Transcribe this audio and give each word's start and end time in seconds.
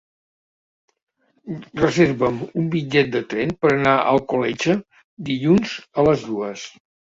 Reserva'm 1.81 2.39
un 2.63 2.71
bitllet 2.77 3.13
de 3.17 3.23
tren 3.35 3.55
per 3.67 3.75
anar 3.75 3.93
a 3.99 4.09
Alcoletge 4.15 4.77
dilluns 5.31 5.79
a 6.05 6.11
les 6.11 6.29
dues. 6.35 6.69